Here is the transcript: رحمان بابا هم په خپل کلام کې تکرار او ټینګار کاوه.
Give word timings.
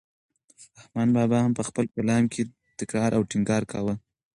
رحمان 0.79 1.09
بابا 1.17 1.37
هم 1.41 1.51
په 1.59 1.63
خپل 1.67 1.85
کلام 1.95 2.23
کې 2.33 2.41
تکرار 2.79 3.11
او 3.17 3.23
ټینګار 3.31 3.63
کاوه. 3.71 3.93